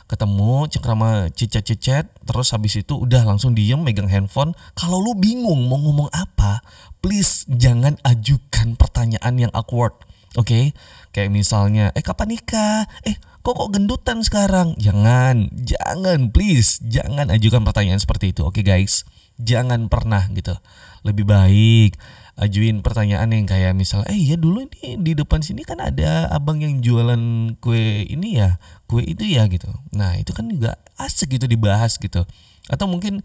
ketemu, 0.09 0.73
cekrama 0.73 1.29
cicet-cicet, 1.37 2.09
terus 2.25 2.49
habis 2.57 2.81
itu 2.81 2.97
udah 2.97 3.29
langsung 3.29 3.53
diem 3.53 3.77
megang 3.77 4.09
handphone. 4.09 4.57
Kalau 4.73 5.05
lu 5.05 5.13
bingung 5.13 5.69
mau 5.69 5.77
ngomong 5.77 6.09
apa, 6.17 6.65
please 7.05 7.45
jangan 7.53 8.01
ajukan 8.09 8.73
pertanyaan 8.81 9.37
yang 9.37 9.53
awkward 9.53 9.93
Oke, 10.33 10.49
okay? 10.49 10.65
kayak 11.13 11.29
misalnya, 11.29 11.93
eh 11.93 12.01
kapan 12.01 12.33
nikah? 12.33 12.89
Eh 13.05 13.21
kok 13.45 13.53
kok 13.53 13.69
gendutan 13.69 14.25
sekarang? 14.25 14.73
Jangan, 14.81 15.53
jangan, 15.53 16.33
please, 16.33 16.81
jangan 16.89 17.29
ajukan 17.29 17.61
pertanyaan 17.69 18.01
seperti 18.01 18.33
itu. 18.33 18.41
Oke 18.41 18.65
okay, 18.65 18.81
guys, 18.81 19.05
jangan 19.37 19.93
pernah 19.93 20.25
gitu. 20.33 20.57
Lebih 21.05 21.29
baik 21.29 22.01
ajuin 22.41 22.81
pertanyaan 22.81 23.29
yang 23.33 23.45
kayak 23.45 23.77
misal, 23.77 24.03
eh 24.09 24.17
ya 24.17 24.41
dulu 24.41 24.65
ini 24.65 24.97
di 25.01 25.13
depan 25.13 25.45
sini 25.45 25.63
kan 25.69 25.81
ada 25.81 26.33
abang 26.33 26.61
yang 26.61 26.81
jualan 26.81 27.21
kue 27.61 28.09
ini 28.09 28.41
ya, 28.41 28.57
kue 28.89 29.05
itu 29.05 29.25
ya 29.25 29.45
gitu. 29.49 29.69
Nah 29.93 30.17
itu 30.17 30.33
kan 30.33 30.49
juga 30.49 30.81
asik 30.97 31.37
gitu 31.37 31.45
dibahas 31.45 32.01
gitu. 32.01 32.25
Atau 32.73 32.89
mungkin 32.89 33.21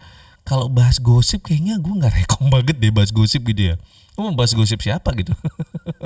kalau 0.48 0.72
bahas 0.72 1.04
gosip 1.04 1.44
kayaknya 1.44 1.76
gue 1.84 1.92
nggak 1.92 2.24
rekom 2.24 2.48
banget 2.54 2.80
deh 2.80 2.92
bahas 2.96 3.12
gosip 3.12 3.44
gitu 3.44 3.76
ya 3.76 3.78
mau 4.18 4.34
bahas 4.34 4.58
gosip 4.58 4.82
siapa 4.82 5.14
gitu 5.14 5.36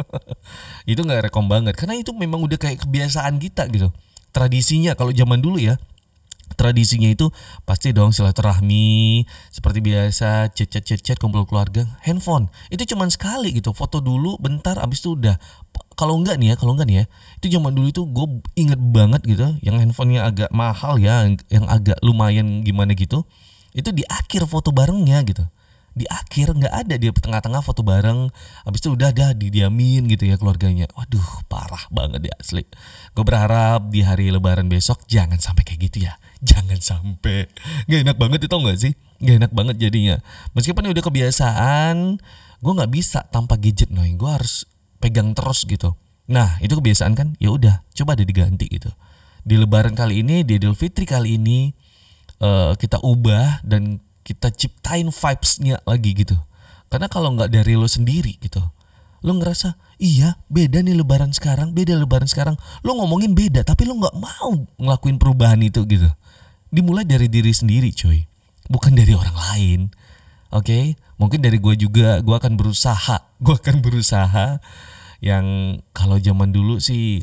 itu 0.91 0.99
nggak 0.99 1.31
rekom 1.31 1.47
banget 1.47 1.79
karena 1.79 1.95
itu 1.95 2.11
memang 2.11 2.43
udah 2.43 2.59
kayak 2.59 2.83
kebiasaan 2.83 3.39
kita 3.39 3.71
gitu 3.71 3.87
tradisinya 4.35 4.97
kalau 4.99 5.15
zaman 5.15 5.39
dulu 5.39 5.61
ya 5.61 5.79
tradisinya 6.61 7.09
itu 7.09 7.31
pasti 7.65 7.89
dong 7.95 8.13
silaturahmi 8.13 9.25
seperti 9.49 9.81
biasa 9.81 10.51
chat 10.53 10.69
chat 10.69 10.83
chat 10.85 11.01
chat 11.01 11.17
kumpul 11.17 11.47
keluarga 11.49 11.87
handphone. 12.05 12.53
Itu 12.69 12.85
cuman 12.85 13.09
sekali 13.09 13.55
gitu 13.55 13.73
foto 13.73 14.03
dulu 14.03 14.37
bentar 14.37 14.77
abis 14.77 15.01
itu 15.01 15.17
udah. 15.17 15.41
Kalau 15.97 16.17
enggak 16.21 16.37
nih 16.37 16.53
ya 16.53 16.55
kalau 16.57 16.77
enggak 16.77 16.87
nih 16.89 16.97
ya 17.01 17.05
itu 17.41 17.45
zaman 17.57 17.73
dulu 17.73 17.87
itu 17.89 18.01
gue 18.05 18.27
inget 18.57 18.79
banget 18.79 19.21
gitu 19.25 19.57
yang 19.65 19.81
handphonenya 19.81 20.21
agak 20.29 20.49
mahal 20.53 21.01
ya 21.01 21.25
yang 21.49 21.65
agak 21.65 21.97
lumayan 22.05 22.61
gimana 22.61 22.93
gitu 22.93 23.25
itu 23.73 23.89
di 23.89 24.05
akhir 24.05 24.45
foto 24.45 24.69
barengnya 24.69 25.23
gitu. 25.25 25.45
Di 25.91 26.07
akhir 26.07 26.55
nggak 26.55 26.71
ada 26.71 26.95
dia 26.95 27.11
tengah-tengah 27.11 27.59
foto 27.59 27.83
bareng 27.83 28.31
habis 28.63 28.79
itu 28.79 28.95
udah 28.95 29.11
dah 29.11 29.35
didiamin 29.35 30.07
gitu 30.07 30.23
ya 30.23 30.39
keluarganya. 30.39 30.87
Waduh 30.95 31.43
parah 31.51 31.83
banget 31.91 32.31
ya 32.31 32.33
asli. 32.39 32.63
Gue 33.11 33.25
berharap 33.27 33.91
di 33.91 34.05
hari 34.05 34.31
lebaran 34.31 34.71
besok 34.71 35.03
jangan 35.09 35.41
sampai 35.41 35.67
kayak 35.67 35.91
gitu 35.91 36.07
ya 36.07 36.20
jangan 36.41 36.79
sampai. 36.81 37.47
Nggak 37.85 37.99
enak 38.09 38.17
banget 38.17 38.39
itu 38.49 38.55
nggak 38.57 38.77
sih? 38.77 38.93
Nggak 39.21 39.35
enak 39.45 39.51
banget 39.53 39.75
jadinya. 39.77 40.15
Meskipun 40.57 40.89
udah 40.89 41.03
kebiasaan 41.05 41.95
gue 42.61 42.73
nggak 42.77 42.91
bisa 42.91 43.25
tanpa 43.29 43.57
gadget 43.57 43.93
noy. 43.93 44.17
Gue 44.17 44.29
harus 44.29 44.65
pegang 44.97 45.37
terus 45.37 45.63
gitu. 45.65 45.95
Nah 46.29 46.57
itu 46.59 46.73
kebiasaan 46.73 47.13
kan? 47.13 47.37
Ya 47.37 47.53
udah 47.53 47.85
coba 47.93 48.17
deh 48.17 48.25
diganti 48.25 48.67
gitu. 48.67 48.89
Di 49.41 49.57
lebaran 49.57 49.93
kali 49.93 50.21
ini 50.25 50.45
di 50.45 50.57
idul 50.57 50.77
fitri 50.77 51.05
kali 51.05 51.37
ini 51.37 51.73
uh, 52.41 52.73
kita 52.77 53.01
ubah 53.01 53.65
dan 53.65 54.01
kita 54.21 54.53
ciptain 54.53 55.09
vibesnya 55.09 55.81
lagi 55.85 56.17
gitu. 56.17 56.37
Karena 56.89 57.07
kalau 57.07 57.33
nggak 57.37 57.53
dari 57.53 57.77
lo 57.77 57.87
sendiri 57.87 58.35
gitu 58.41 58.61
lo 59.21 59.37
ngerasa 59.37 59.77
iya 60.01 60.41
beda 60.49 60.81
nih 60.81 60.97
lebaran 60.97 61.29
sekarang 61.29 61.77
beda 61.77 61.93
lebaran 61.93 62.25
sekarang. 62.25 62.57
Lo 62.81 62.97
ngomongin 62.97 63.37
beda 63.37 63.61
tapi 63.61 63.85
lo 63.85 63.93
nggak 64.01 64.17
mau 64.17 64.65
ngelakuin 64.81 65.21
perubahan 65.21 65.61
itu 65.61 65.85
gitu 65.85 66.09
dimulai 66.71 67.03
dari 67.03 67.27
diri 67.27 67.51
sendiri 67.51 67.91
cuy 67.91 68.31
bukan 68.71 68.95
dari 68.95 69.11
orang 69.11 69.35
lain. 69.35 69.81
Oke? 70.51 70.67
Okay? 70.67 70.85
mungkin 71.21 71.45
dari 71.45 71.61
gue 71.61 71.77
juga. 71.77 72.17
Gue 72.25 72.33
akan 72.33 72.57
berusaha. 72.57 73.29
Gue 73.45 73.53
akan 73.59 73.85
berusaha. 73.85 74.57
Yang 75.21 75.45
kalau 75.93 76.17
zaman 76.17 76.49
dulu 76.49 76.81
sih 76.81 77.21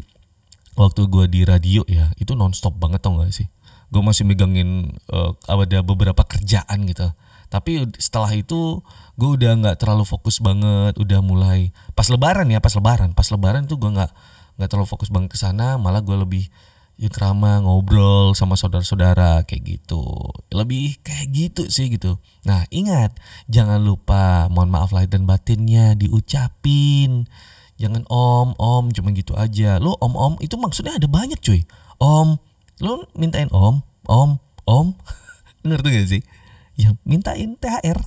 waktu 0.79 1.11
gue 1.11 1.27
di 1.27 1.43
radio 1.43 1.83
ya 1.91 2.15
itu 2.23 2.39
nonstop 2.39 2.79
banget 2.79 3.03
tau 3.03 3.19
gak 3.19 3.35
sih? 3.35 3.51
Gue 3.91 3.99
masih 4.07 4.23
megangin 4.23 4.95
uh, 5.11 5.35
ada 5.51 5.83
beberapa 5.83 6.23
kerjaan 6.23 6.87
gitu. 6.87 7.11
Tapi 7.51 7.91
setelah 7.99 8.31
itu 8.39 8.87
gue 9.19 9.31
udah 9.35 9.59
nggak 9.59 9.77
terlalu 9.83 10.07
fokus 10.07 10.39
banget. 10.39 10.95
Udah 10.95 11.19
mulai 11.19 11.75
pas 11.99 12.07
lebaran 12.07 12.47
ya 12.47 12.63
pas 12.63 12.71
lebaran. 12.79 13.11
Pas 13.19 13.27
lebaran 13.35 13.67
itu 13.67 13.75
gue 13.75 13.91
nggak 13.91 14.13
nggak 14.63 14.69
terlalu 14.71 14.87
fokus 14.87 15.11
banget 15.11 15.35
ke 15.35 15.39
sana. 15.41 15.75
Malah 15.75 16.07
gue 16.07 16.15
lebih 16.15 16.47
ya 16.99 17.07
kerama 17.07 17.63
ngobrol 17.63 18.35
sama 18.35 18.59
saudara-saudara 18.59 19.47
kayak 19.47 19.79
gitu. 19.79 20.03
Lebih 20.51 20.99
kayak 21.07 21.31
gitu 21.31 21.71
sih 21.71 21.95
gitu. 21.95 22.19
Nah 22.43 22.67
ingat 22.75 23.15
jangan 23.47 23.79
lupa 23.79 24.51
mohon 24.51 24.69
maaf 24.69 24.91
lahir 24.91 25.07
dan 25.07 25.23
batinnya 25.23 25.95
diucapin. 25.95 27.31
Jangan 27.79 28.03
om 28.11 28.59
om 28.59 28.91
cuma 28.91 29.15
gitu 29.15 29.39
aja. 29.39 29.79
Lo 29.79 29.95
om 30.03 30.19
om 30.19 30.35
itu 30.43 30.59
maksudnya 30.59 30.99
ada 30.99 31.07
banyak 31.07 31.39
cuy. 31.39 31.63
Om 32.03 32.43
lu 32.83 33.07
mintain 33.15 33.47
om 33.55 33.87
om 34.11 34.43
om. 34.67 34.87
Ngerti 35.67 35.89
gak 35.95 36.09
sih? 36.11 36.23
Ya 36.79 36.95
mintain 37.03 37.59
THR 37.59 37.99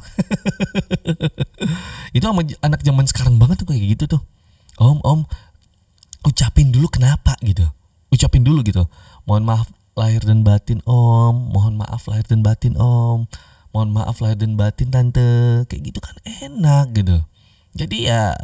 itu 2.16 2.24
sama 2.24 2.40
anak 2.64 2.80
zaman 2.88 3.04
sekarang 3.04 3.36
banget 3.36 3.60
tuh 3.64 3.68
kayak 3.72 3.84
gitu 3.96 4.20
tuh. 4.20 4.22
Om 4.80 5.00
om 5.04 5.20
ucapin 6.28 6.72
dulu 6.72 6.88
kenapa 6.92 7.36
gitu 7.44 7.68
ucapin 8.12 8.44
dulu 8.44 8.62
gitu. 8.62 8.86
Mohon 9.26 9.44
maaf 9.56 9.68
lahir 9.96 10.22
dan 10.22 10.44
batin 10.44 10.84
om. 10.84 11.50
Mohon 11.56 11.82
maaf 11.82 12.06
lahir 12.12 12.28
dan 12.28 12.44
batin 12.44 12.76
om. 12.78 13.26
Mohon 13.72 13.90
maaf 13.96 14.20
lahir 14.20 14.38
dan 14.38 14.60
batin 14.60 14.92
tante. 14.92 15.66
Kayak 15.66 15.82
gitu 15.90 16.00
kan 16.04 16.16
enak 16.46 16.86
gitu. 16.94 17.18
Jadi 17.72 17.98
ya 18.12 18.36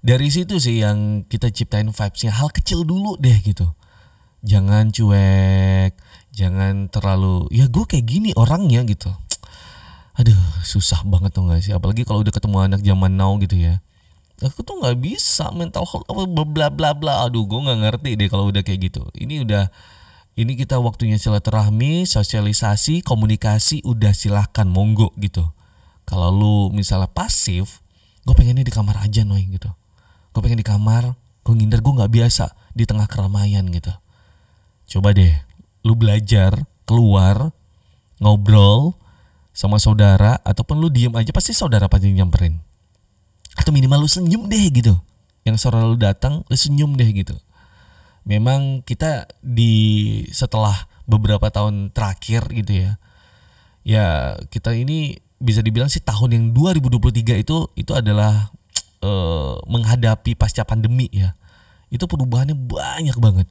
dari 0.00 0.32
situ 0.32 0.56
sih 0.56 0.80
yang 0.80 1.28
kita 1.28 1.52
ciptain 1.52 1.92
vibesnya. 1.92 2.32
Hal 2.32 2.48
kecil 2.50 2.82
dulu 2.88 3.20
deh 3.20 3.36
gitu. 3.44 3.76
Jangan 4.42 4.90
cuek. 4.90 5.94
Jangan 6.36 6.92
terlalu 6.92 7.48
ya 7.52 7.68
gue 7.68 7.84
kayak 7.84 8.04
gini 8.08 8.30
orangnya 8.36 8.84
gitu. 8.84 9.12
Aduh 10.16 10.36
susah 10.64 11.04
banget 11.04 11.36
tuh 11.36 11.44
gak 11.44 11.60
sih? 11.60 11.76
Apalagi 11.76 12.08
kalau 12.08 12.24
udah 12.24 12.32
ketemu 12.32 12.56
anak 12.64 12.80
zaman 12.80 13.12
now 13.20 13.36
gitu 13.36 13.60
ya 13.60 13.84
aku 14.44 14.60
tuh 14.60 14.76
nggak 14.76 15.00
bisa 15.00 15.48
mental 15.56 15.88
health 15.88 16.04
apa 16.12 16.28
bla 16.28 16.68
bla 16.68 16.92
bla 16.92 17.24
aduh 17.24 17.48
gue 17.48 17.56
nggak 17.56 17.78
ngerti 17.80 18.10
deh 18.20 18.28
kalau 18.28 18.52
udah 18.52 18.60
kayak 18.60 18.92
gitu. 18.92 19.08
Ini 19.16 19.48
udah 19.48 19.72
ini 20.36 20.52
kita 20.52 20.76
waktunya 20.76 21.16
silaturahmi 21.16 22.04
sosialisasi 22.04 23.00
komunikasi 23.00 23.80
udah 23.88 24.12
silahkan 24.12 24.68
monggo 24.68 25.16
gitu. 25.16 25.48
Kalau 26.04 26.28
lu 26.28 26.56
misalnya 26.76 27.08
pasif 27.08 27.80
gue 28.28 28.34
pengennya 28.36 28.66
di 28.66 28.74
kamar 28.74 29.00
aja 29.00 29.24
noy 29.24 29.48
gitu. 29.48 29.72
Gue 30.36 30.40
pengen 30.44 30.60
di 30.60 30.66
kamar 30.66 31.16
gue 31.16 31.54
ngindar 31.56 31.80
gue 31.80 31.92
nggak 31.96 32.12
biasa 32.12 32.52
di 32.76 32.84
tengah 32.84 33.08
keramaian 33.08 33.64
gitu. 33.72 33.92
Coba 34.92 35.16
deh 35.16 35.32
lu 35.80 35.96
belajar 35.96 36.68
keluar 36.84 37.56
ngobrol 38.20 39.00
sama 39.56 39.80
saudara 39.80 40.36
ataupun 40.44 40.76
lu 40.76 40.92
diem 40.92 41.14
aja 41.16 41.32
pasti 41.32 41.56
saudara 41.56 41.88
pasti 41.88 42.12
nyamperin 42.12 42.60
atau 43.56 43.72
minimal 43.72 44.04
lu 44.04 44.10
senyum 44.10 44.46
deh 44.46 44.64
gitu. 44.70 44.94
Yang 45.42 45.66
saudara 45.66 45.88
lu 45.88 45.98
datang 45.98 46.44
lu 46.46 46.56
senyum 46.56 46.94
deh 46.94 47.08
gitu. 47.10 47.34
Memang 48.28 48.84
kita 48.84 49.26
di 49.40 50.22
setelah 50.30 50.86
beberapa 51.06 51.48
tahun 51.48 51.94
terakhir 51.94 52.50
gitu 52.50 52.72
ya 52.74 52.92
ya 53.86 54.34
kita 54.50 54.74
ini 54.74 55.14
bisa 55.38 55.62
dibilang 55.62 55.86
sih 55.86 56.02
tahun 56.02 56.34
yang 56.34 56.44
2023 56.50 57.46
itu 57.46 57.70
itu 57.78 57.92
adalah 57.94 58.50
uh, 59.06 59.62
menghadapi 59.70 60.34
pasca 60.34 60.66
pandemi 60.66 61.06
ya. 61.14 61.38
Itu 61.86 62.10
perubahannya 62.10 62.58
banyak 62.58 63.14
banget. 63.22 63.46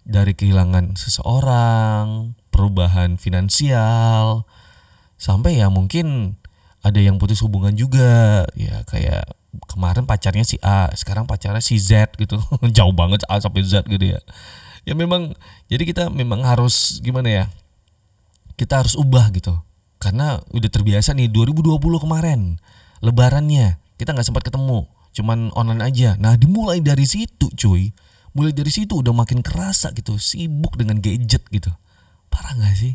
Dari 0.00 0.32
kehilangan 0.32 0.96
seseorang 0.96 2.32
perubahan 2.48 3.20
finansial 3.20 4.48
sampai 5.20 5.60
ya 5.60 5.68
mungkin 5.68 6.39
ada 6.80 7.00
yang 7.00 7.20
putus 7.20 7.40
hubungan 7.44 7.72
juga. 7.76 8.44
Ya 8.56 8.84
kayak 8.88 9.24
kemarin 9.68 10.06
pacarnya 10.06 10.46
si 10.46 10.56
A 10.64 10.88
sekarang 10.96 11.28
pacarnya 11.28 11.62
si 11.62 11.76
Z 11.76 12.16
gitu. 12.16 12.40
Jauh 12.76 12.94
banget 12.94 13.24
A 13.28 13.40
sampai 13.40 13.64
Z 13.64 13.84
gitu 13.88 14.16
ya. 14.16 14.20
Ya 14.88 14.96
memang 14.96 15.36
jadi 15.68 15.84
kita 15.84 16.08
memang 16.08 16.40
harus 16.44 16.98
gimana 17.04 17.28
ya 17.28 17.44
kita 18.56 18.80
harus 18.80 18.96
ubah 18.96 19.28
gitu. 19.36 19.56
Karena 20.00 20.40
udah 20.56 20.70
terbiasa 20.72 21.12
nih 21.12 21.28
2020 21.28 21.76
kemarin 22.00 22.56
lebarannya 23.04 23.76
kita 24.00 24.16
nggak 24.16 24.26
sempat 24.26 24.44
ketemu. 24.48 24.88
Cuman 25.12 25.52
online 25.52 25.84
aja. 25.84 26.16
Nah 26.16 26.40
dimulai 26.40 26.80
dari 26.80 27.04
situ 27.04 27.52
cuy. 27.52 27.92
Mulai 28.30 28.54
dari 28.54 28.70
situ 28.70 29.02
udah 29.02 29.10
makin 29.10 29.42
kerasa 29.42 29.90
gitu 29.90 30.16
sibuk 30.16 30.78
dengan 30.78 31.02
gadget 31.02 31.44
gitu. 31.50 31.68
Parah 32.30 32.54
nggak 32.56 32.76
sih 32.78 32.94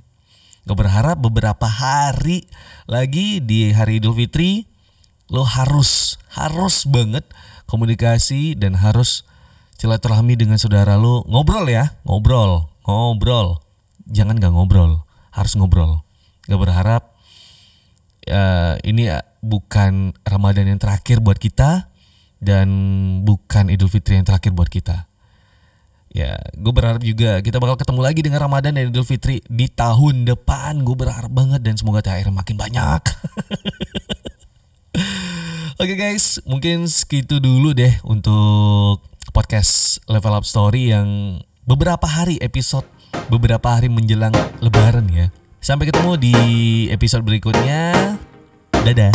Gue 0.66 0.74
berharap 0.74 1.22
beberapa 1.22 1.70
hari 1.70 2.50
lagi 2.90 3.38
di 3.38 3.70
hari 3.70 4.02
Idul 4.02 4.18
Fitri 4.18 4.66
lo 5.30 5.46
harus 5.46 6.18
harus 6.34 6.90
banget 6.90 7.26
komunikasi 7.70 8.58
dan 8.58 8.74
harus 8.74 9.30
silaturahmi 9.78 10.34
dengan 10.34 10.58
saudara 10.58 10.98
lo. 10.98 11.22
Ngobrol 11.30 11.70
ya 11.70 12.02
ngobrol 12.02 12.66
ngobrol. 12.82 13.62
Jangan 14.10 14.42
gak 14.42 14.54
ngobrol 14.58 15.06
harus 15.30 15.54
ngobrol. 15.54 16.02
Gak 16.50 16.58
berharap 16.58 17.14
uh, 18.26 18.74
ini 18.82 19.14
bukan 19.46 20.18
Ramadan 20.26 20.66
yang 20.66 20.82
terakhir 20.82 21.22
buat 21.22 21.38
kita 21.38 21.94
dan 22.42 22.68
bukan 23.22 23.70
Idul 23.70 23.94
Fitri 23.94 24.18
yang 24.18 24.26
terakhir 24.26 24.50
buat 24.50 24.74
kita 24.74 25.06
Ya, 26.16 26.40
gue 26.56 26.72
berharap 26.72 27.04
juga 27.04 27.44
kita 27.44 27.60
bakal 27.60 27.76
ketemu 27.76 28.00
lagi 28.00 28.24
dengan 28.24 28.48
Ramadan 28.48 28.80
dan 28.80 28.88
Idul 28.88 29.04
Fitri 29.04 29.44
di 29.52 29.68
tahun 29.68 30.24
depan. 30.24 30.88
Gue 30.88 30.96
berharap 30.96 31.28
banget 31.28 31.60
dan 31.60 31.76
semoga 31.76 32.00
THR 32.00 32.32
makin 32.32 32.56
banyak. 32.56 33.04
Oke 35.76 35.92
okay 35.92 35.98
guys, 36.00 36.40
mungkin 36.48 36.88
segitu 36.88 37.44
dulu 37.44 37.76
deh 37.76 38.00
untuk 38.08 39.04
podcast 39.36 40.00
Level 40.08 40.40
Up 40.40 40.48
Story 40.48 40.96
yang 40.96 41.44
beberapa 41.68 42.08
hari 42.08 42.40
episode, 42.40 42.88
beberapa 43.28 43.76
hari 43.76 43.92
menjelang 43.92 44.32
Lebaran 44.64 45.12
ya. 45.12 45.36
Sampai 45.60 45.92
ketemu 45.92 46.16
di 46.16 46.36
episode 46.96 47.28
berikutnya. 47.28 48.16
Dadah. 48.72 49.12